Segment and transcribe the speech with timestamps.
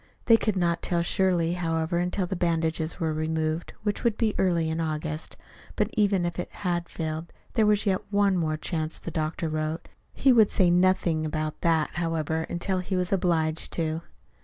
[0.25, 4.67] They could not tell surely, however, until the bandages were removed, which would be early
[4.67, 5.37] in August.
[5.75, 9.87] But even if it had failed, there was yet one more chance, the doctor wrote.
[10.11, 14.01] He would say nothing about that, however, until he was obliged to.